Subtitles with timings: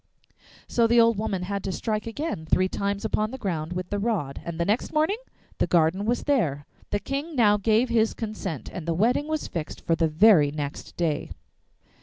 [0.67, 3.99] So the old woman had to strike again three times upon the ground with the
[3.99, 5.19] rod, and the next morning
[5.59, 6.65] the garden was there.
[6.89, 10.97] The King now gave his consent, and the wedding was fixed for the very next
[10.97, 11.29] day.